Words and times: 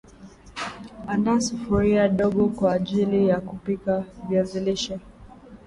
andaa 1.07 1.39
Sufuria 1.39 2.07
dogo 2.09 2.47
kwaajili 2.49 3.27
ya 3.27 3.41
kupikia 3.41 4.05
viazi 4.29 4.59
lishe 4.59 4.99